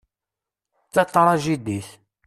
D 0.93 0.93
tatrajdidit. 0.93 1.87